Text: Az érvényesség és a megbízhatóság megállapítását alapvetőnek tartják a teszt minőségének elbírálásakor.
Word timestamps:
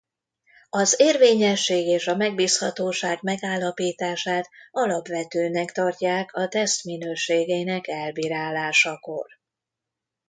Az 0.69 0.95
érvényesség 0.97 1.85
és 1.87 2.07
a 2.07 2.15
megbízhatóság 2.15 3.19
megállapítását 3.21 4.49
alapvetőnek 4.71 5.71
tartják 5.71 6.33
a 6.33 6.47
teszt 6.47 6.83
minőségének 6.83 7.87
elbírálásakor. 7.87 9.27